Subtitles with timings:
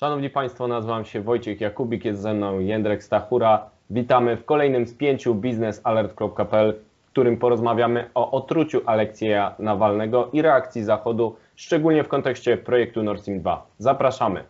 [0.00, 3.70] Szanowni Państwo, nazywam się Wojciech Jakubik, jest ze mną Jędrek Stachura.
[3.90, 6.74] Witamy w kolejnym spięciu biznesalert.pl,
[7.06, 13.20] w którym porozmawiamy o otruciu Aleksieja Nawalnego i reakcji Zachodu, szczególnie w kontekście projektu Nord
[13.20, 13.66] Stream 2.
[13.78, 14.44] Zapraszamy.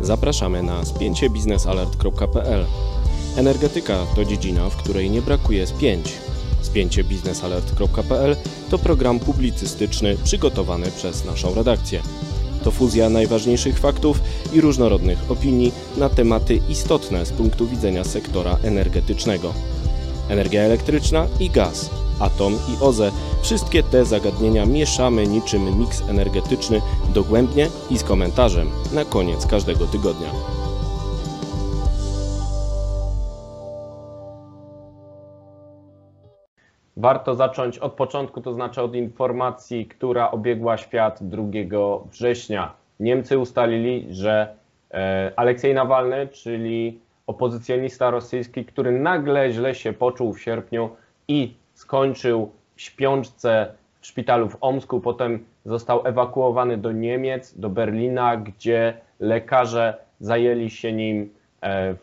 [0.00, 2.64] Zapraszamy na spięciebiznesalert.pl.
[3.38, 6.25] Energetyka to dziedzina, w której nie brakuje spięć.
[6.66, 8.36] Spięciebiznesalert.pl
[8.70, 12.02] to program publicystyczny przygotowany przez naszą redakcję.
[12.64, 14.20] To fuzja najważniejszych faktów
[14.52, 19.54] i różnorodnych opinii na tematy istotne z punktu widzenia sektora energetycznego.
[20.28, 26.82] Energia elektryczna i gaz, atom i OZE wszystkie te zagadnienia mieszamy niczym miks energetyczny
[27.14, 30.30] dogłębnie i z komentarzem na koniec każdego tygodnia.
[36.96, 41.42] Warto zacząć od początku, to znaczy od informacji, która obiegła świat 2
[42.10, 42.72] września.
[43.00, 44.54] Niemcy ustalili, że
[44.90, 50.90] e, Aleksiej Nawalny, czyli opozycjonista rosyjski, który nagle źle się poczuł w sierpniu
[51.28, 58.36] i skończył w śpiączce w szpitalu w Omsku, potem został ewakuowany do Niemiec, do Berlina,
[58.36, 61.34] gdzie lekarze zajęli się nim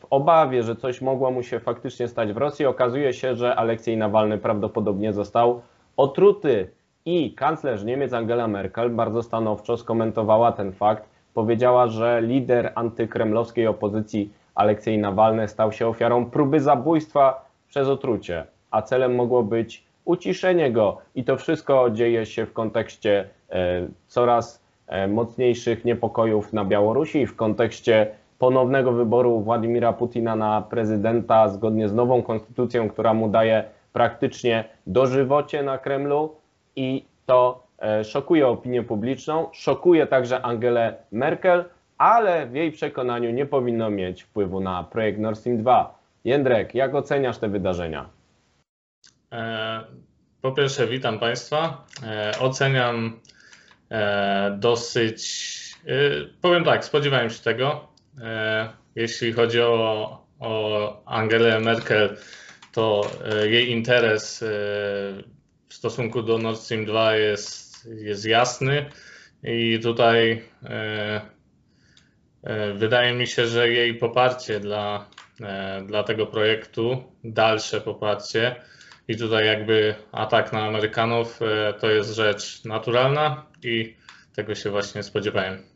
[0.00, 2.66] w obawie, że coś mogło mu się faktycznie stać w Rosji.
[2.66, 5.62] Okazuje się, że Aleksiej Nawalny prawdopodobnie został
[5.96, 6.70] otruty
[7.04, 11.08] i kanclerz Niemiec Angela Merkel bardzo stanowczo skomentowała ten fakt.
[11.34, 18.82] Powiedziała, że lider antykremlowskiej opozycji Aleksiej Nawalny stał się ofiarą próby zabójstwa przez otrucie, a
[18.82, 20.98] celem mogło być uciszenie go.
[21.14, 27.36] I to wszystko dzieje się w kontekście e, coraz e, mocniejszych niepokojów na Białorusi, w
[27.36, 34.64] kontekście ponownego wyboru Władimira Putina na prezydenta zgodnie z nową konstytucją, która mu daje praktycznie
[34.86, 36.36] dożywocie na Kremlu
[36.76, 41.64] i to e, szokuje opinię publiczną, szokuje także Angelę Merkel,
[41.98, 45.98] ale w jej przekonaniu nie powinno mieć wpływu na projekt Nord Stream 2.
[46.24, 48.08] Jędrek, jak oceniasz te wydarzenia?
[49.32, 49.80] E,
[50.40, 51.84] po pierwsze, witam Państwa.
[52.06, 53.20] E, oceniam
[54.58, 55.52] dosyć.
[56.40, 57.91] Powiem tak, spodziewałem się tego.
[58.94, 62.16] Jeśli chodzi o, o Angelę Merkel,
[62.72, 63.10] to
[63.50, 64.44] jej interes
[65.68, 68.90] w stosunku do Nord Stream 2 jest, jest jasny
[69.42, 70.42] i tutaj
[72.74, 75.06] wydaje mi się, że jej poparcie dla,
[75.86, 78.56] dla tego projektu, dalsze poparcie,
[79.08, 83.96] i tutaj jakby atak na Amerykanów e, to jest rzecz naturalna i
[84.36, 85.71] tego się właśnie spodziewałem.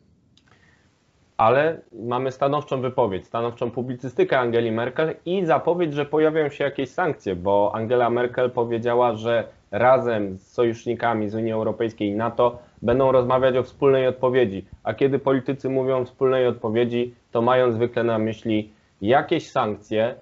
[1.37, 7.35] Ale mamy stanowczą wypowiedź, stanowczą publicystykę Angeli Merkel i zapowiedź, że pojawią się jakieś sankcje,
[7.35, 13.57] bo Angela Merkel powiedziała, że razem z sojusznikami z Unii Europejskiej i NATO będą rozmawiać
[13.57, 14.65] o wspólnej odpowiedzi.
[14.83, 18.71] A kiedy politycy mówią o wspólnej odpowiedzi, to mają zwykle na myśli
[19.01, 20.15] jakieś sankcje,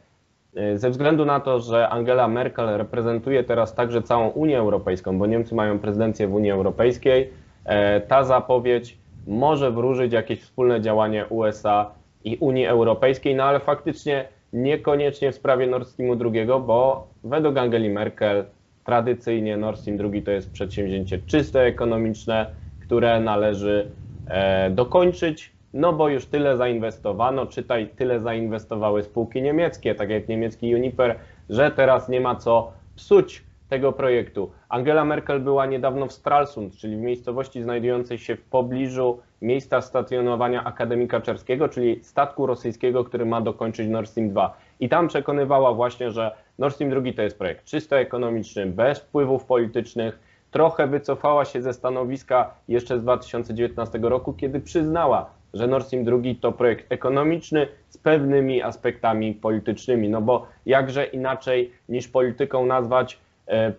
[0.57, 5.25] Y, ze względu na to, że Angela Merkel reprezentuje teraz także całą Unię Europejską, bo
[5.25, 7.29] Niemcy mają prezydencję w Unii Europejskiej,
[7.65, 8.97] e, ta zapowiedź
[9.28, 11.91] może wróżyć jakieś wspólne działanie USA
[12.24, 17.90] i Unii Europejskiej, no ale faktycznie niekoniecznie w sprawie Nord Streamu II, bo według Angeli
[17.90, 18.46] Merkel
[18.84, 22.46] tradycyjnie Nord Stream II to jest przedsięwzięcie czyste ekonomiczne,
[22.80, 23.91] które należy
[24.28, 30.75] e, dokończyć no bo już tyle zainwestowano, czytaj, tyle zainwestowały spółki niemieckie, tak jak niemiecki
[30.75, 31.19] Uniper,
[31.50, 34.51] że teraz nie ma co psuć tego projektu.
[34.69, 40.63] Angela Merkel była niedawno w Stralsund, czyli w miejscowości znajdującej się w pobliżu miejsca stacjonowania
[40.63, 44.57] Akademika Czerskiego, czyli statku rosyjskiego, który ma dokończyć Nord Stream 2.
[44.79, 49.45] I tam przekonywała właśnie, że Nord Stream 2 to jest projekt czysto ekonomiczny, bez wpływów
[49.45, 50.19] politycznych.
[50.51, 56.17] Trochę wycofała się ze stanowiska jeszcze z 2019 roku, kiedy przyznała, że Nord Stream 2
[56.41, 60.09] to projekt ekonomiczny z pewnymi aspektami politycznymi.
[60.09, 63.19] No bo jakże inaczej niż polityką nazwać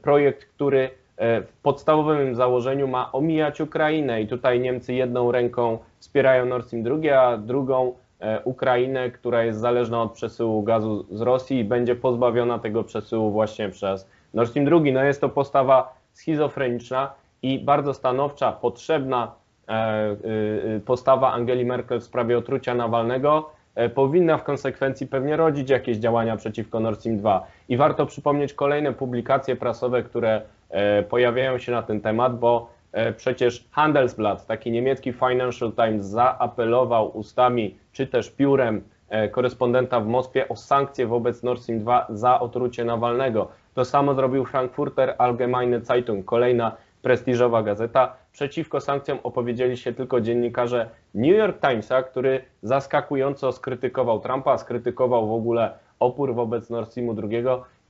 [0.02, 6.46] projekt, który e, w podstawowym założeniu ma omijać Ukrainę i tutaj Niemcy jedną ręką wspierają
[6.46, 11.58] Nord Stream 2, a drugą e, Ukrainę, która jest zależna od przesyłu gazu z Rosji
[11.58, 14.80] i będzie pozbawiona tego przesyłu właśnie przez Nord Stream 2.
[14.92, 19.32] No jest to postawa schizofreniczna i bardzo stanowcza, potrzebna
[19.68, 23.55] E, postawa Angeli Merkel w sprawie otrucia Nawalnego e,
[23.94, 27.46] powinna w konsekwencji pewnie rodzić jakieś działania przeciwko Nord Stream 2.
[27.68, 32.76] I warto przypomnieć kolejne publikacje prasowe, które e, pojawiają się na ten temat, bo
[33.16, 38.82] przecież Handelsblatt, taki niemiecki Financial Times, zaapelował ustami czy też piórem
[39.30, 43.48] korespondenta w Moskwie o sankcje wobec Nord Stream 2 za otrucie Nawalnego.
[43.74, 48.16] To samo zrobił Frankfurter Allgemeine Zeitung, kolejna prestiżowa gazeta.
[48.32, 55.32] Przeciwko sankcjom opowiedzieli się tylko dziennikarze New York Timesa, który zaskakująco skrytykował Trumpa, skrytykował w
[55.32, 57.44] ogóle opór wobec Nord Streamu II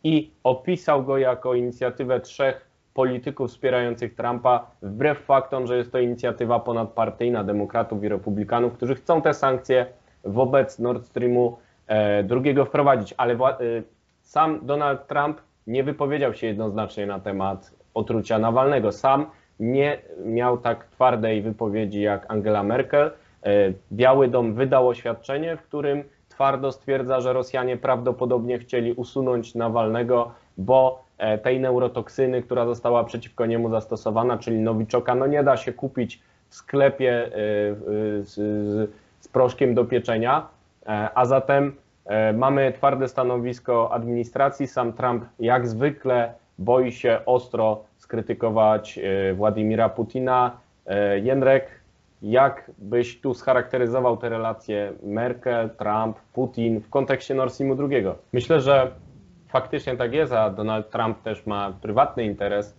[0.05, 6.61] i opisał go jako inicjatywę trzech polityków wspierających Trumpa, wbrew faktom, że jest to inicjatywa
[6.61, 9.87] ponadpartyjna demokratów i republikanów, którzy chcą te sankcje
[10.25, 11.59] wobec Nord Streamu
[12.31, 13.15] II wprowadzić.
[13.17, 13.37] Ale
[14.23, 18.93] sam Donald Trump nie wypowiedział się jednoznacznie na temat otrucia Nawalnego.
[18.93, 19.27] Sam
[19.61, 23.11] nie miał tak twardej wypowiedzi jak Angela Merkel.
[23.93, 31.05] Biały Dom wydał oświadczenie, w którym twardo stwierdza, że Rosjanie prawdopodobnie chcieli usunąć Nawalnego, bo
[31.43, 36.55] tej neurotoksyny, która została przeciwko niemu zastosowana, czyli nowiczoka, no nie da się kupić w
[36.55, 37.31] sklepie
[38.21, 38.91] z, z,
[39.21, 40.47] z proszkiem do pieczenia,
[41.15, 41.77] a zatem
[42.35, 44.67] mamy twarde stanowisko administracji.
[44.67, 49.01] Sam Trump jak zwykle boi się ostro skrytykować
[49.35, 50.57] Władimira Putina.
[51.23, 51.81] Jędrek,
[52.23, 58.05] jak byś tu scharakteryzował te relacje Merkel, Trump, Putin w kontekście Nord Streamu II?
[58.33, 58.91] Myślę, że
[59.49, 62.77] faktycznie tak jest, a Donald Trump też ma prywatny interes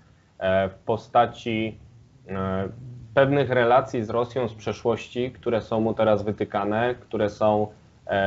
[0.70, 1.78] w postaci
[3.14, 7.68] pewnych relacji z Rosją z przeszłości, które są mu teraz wytykane, które są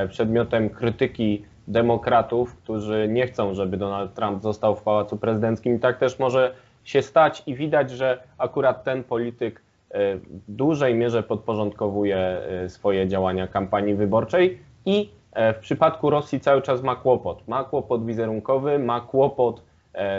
[0.09, 5.77] przedmiotem krytyki demokratów, którzy nie chcą, żeby Donald Trump został w pałacu prezydenckim.
[5.77, 6.55] I tak też może
[6.85, 9.63] się stać i widać, że akurat ten polityk
[9.95, 15.11] w dużej mierze podporządkowuje swoje działania kampanii wyborczej i
[15.55, 17.49] w przypadku Rosji cały czas ma kłopot.
[17.49, 19.63] Ma kłopot wizerunkowy, ma kłopot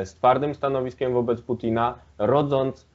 [0.04, 2.88] z twardym stanowiskiem wobec Putina, rodząc,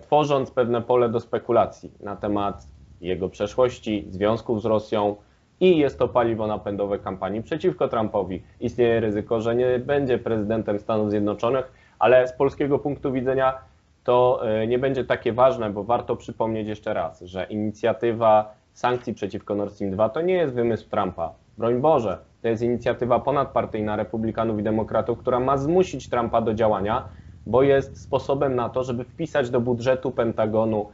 [0.00, 2.66] tworząc pewne pole do spekulacji na temat
[3.00, 5.16] jego przeszłości, związków z Rosją
[5.60, 8.42] i jest to paliwo napędowe kampanii przeciwko Trumpowi.
[8.60, 13.58] Istnieje ryzyko, że nie będzie prezydentem Stanów Zjednoczonych, ale z polskiego punktu widzenia
[14.04, 19.72] to nie będzie takie ważne, bo warto przypomnieć jeszcze raz, że inicjatywa sankcji przeciwko Nord
[19.72, 21.32] Stream 2 to nie jest wymysł Trumpa.
[21.58, 27.04] Broń Boże, to jest inicjatywa ponadpartyjna Republikanów i Demokratów, która ma zmusić Trumpa do działania,
[27.46, 30.88] bo jest sposobem na to, żeby wpisać do budżetu Pentagonu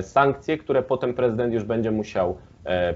[0.00, 2.38] sankcje, które potem prezydent już będzie musiał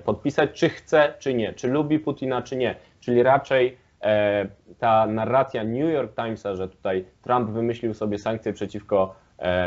[0.05, 2.75] podpisać, czy chce, czy nie, czy lubi Putina, czy nie.
[3.00, 3.76] Czyli raczej
[4.79, 9.14] ta narracja New York Timesa, że tutaj Trump wymyślił sobie sankcje przeciwko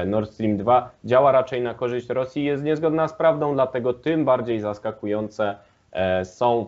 [0.06, 4.26] Nord Stream 2, działa raczej na korzyść Rosji i jest niezgodna z prawdą, dlatego tym
[4.26, 5.56] bardziej zaskakujące
[6.24, 6.66] są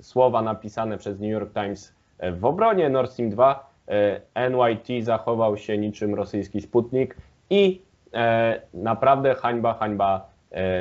[0.00, 1.94] słowa napisane przez New York Times
[2.32, 3.72] w obronie Nord Stream 2.
[4.34, 7.16] NYT zachował się niczym rosyjski Sputnik
[7.50, 7.82] i
[8.74, 10.26] naprawdę hańba, hańba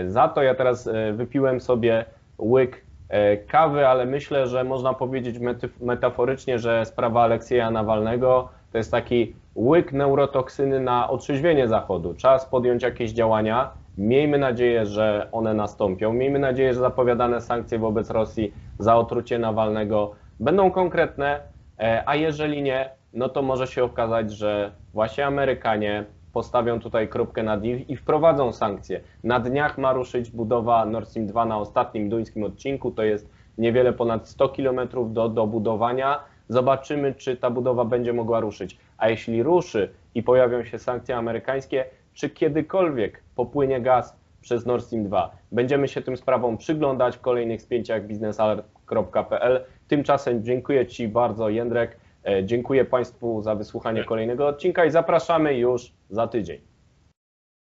[0.07, 0.43] za to.
[0.43, 2.05] Ja teraz wypiłem sobie
[2.39, 2.81] łyk
[3.47, 5.35] kawy, ale myślę, że można powiedzieć
[5.81, 12.13] metaforycznie, że sprawa Aleksieja Nawalnego to jest taki łyk neurotoksyny na otrzeźwienie Zachodu.
[12.13, 13.71] Czas podjąć jakieś działania.
[13.97, 16.13] Miejmy nadzieję, że one nastąpią.
[16.13, 21.39] Miejmy nadzieję, że zapowiadane sankcje wobec Rosji za otrucie Nawalnego będą konkretne,
[22.05, 27.65] a jeżeli nie, no to może się okazać, że właśnie Amerykanie postawią tutaj kropkę nad
[27.65, 29.01] i i wprowadzą sankcje.
[29.23, 33.93] Na dniach ma ruszyć budowa Nord Stream 2 na ostatnim duńskim odcinku, to jest niewiele
[33.93, 34.79] ponad 100 km
[35.13, 36.19] do, do budowania.
[36.49, 38.77] Zobaczymy, czy ta budowa będzie mogła ruszyć.
[38.97, 45.03] A jeśli ruszy i pojawią się sankcje amerykańskie, czy kiedykolwiek popłynie gaz przez Nord Stream
[45.03, 45.31] 2?
[45.51, 49.65] Będziemy się tym sprawom przyglądać w kolejnych spięciach biznesalert.pl.
[49.87, 51.97] Tymczasem dziękuję Ci bardzo, Jędrek.
[52.43, 56.70] Dziękuję Państwu za wysłuchanie kolejnego odcinka i zapraszamy już za tydzień.